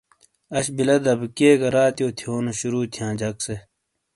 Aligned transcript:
آش 0.55 0.65
بِیلہ 0.75 0.95
دبیکئیے 1.05 1.51
گہ 1.61 1.67
راتیو 1.75 2.07
تھیونو 2.17 2.51
شروع 2.59 2.83
تھیاں 2.93 3.13
جک 3.19 3.35
سے۔ 3.45 3.55